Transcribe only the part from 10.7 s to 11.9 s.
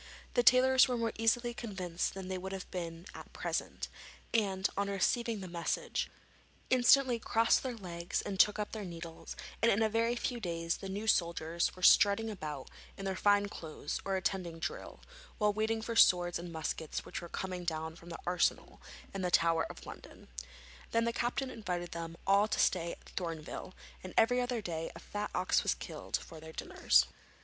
the new soldiers were